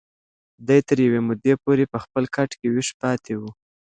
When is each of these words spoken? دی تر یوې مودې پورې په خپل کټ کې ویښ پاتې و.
دی 0.67 0.79
تر 0.87 0.97
یوې 1.05 1.21
مودې 1.27 1.53
پورې 1.63 1.85
په 1.91 1.97
خپل 2.03 2.23
کټ 2.35 2.51
کې 2.59 2.67
ویښ 2.73 2.89
پاتې 3.01 3.33
و. 3.39 3.41